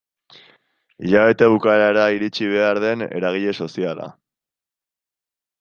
Hilabete 1.03 1.49
bukaerara 1.55 2.07
iritsi 2.15 2.49
behar 2.53 2.81
den 2.87 3.07
eragile 3.21 3.55
soziala. 3.67 4.11